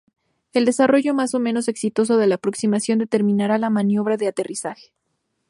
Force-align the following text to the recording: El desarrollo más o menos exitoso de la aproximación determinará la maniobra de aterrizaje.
El 0.51 0.65
desarrollo 0.65 1.13
más 1.13 1.35
o 1.35 1.39
menos 1.39 1.67
exitoso 1.67 2.17
de 2.17 2.25
la 2.25 2.33
aproximación 2.33 2.97
determinará 2.97 3.59
la 3.59 3.69
maniobra 3.69 4.17
de 4.17 4.25
aterrizaje. 4.27 4.93